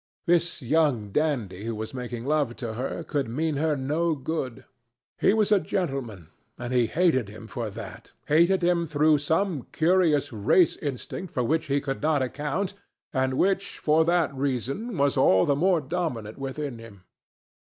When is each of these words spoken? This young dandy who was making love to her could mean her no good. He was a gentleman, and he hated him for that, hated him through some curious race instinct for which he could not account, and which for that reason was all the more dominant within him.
This 0.25 0.63
young 0.63 1.11
dandy 1.11 1.63
who 1.65 1.75
was 1.75 1.93
making 1.93 2.25
love 2.25 2.55
to 2.55 2.73
her 2.73 3.03
could 3.03 3.29
mean 3.29 3.57
her 3.57 3.75
no 3.77 4.15
good. 4.15 4.65
He 5.19 5.31
was 5.31 5.51
a 5.51 5.59
gentleman, 5.59 6.29
and 6.57 6.73
he 6.73 6.87
hated 6.87 7.29
him 7.29 7.45
for 7.45 7.69
that, 7.69 8.11
hated 8.25 8.63
him 8.63 8.87
through 8.87 9.19
some 9.19 9.67
curious 9.71 10.33
race 10.33 10.75
instinct 10.77 11.31
for 11.35 11.43
which 11.43 11.67
he 11.67 11.79
could 11.79 12.01
not 12.01 12.23
account, 12.23 12.73
and 13.13 13.35
which 13.35 13.77
for 13.77 14.03
that 14.03 14.33
reason 14.33 14.97
was 14.97 15.17
all 15.17 15.45
the 15.45 15.55
more 15.55 15.79
dominant 15.79 16.39
within 16.39 16.79
him. 16.79 17.03